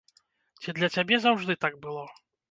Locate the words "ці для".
0.61-0.87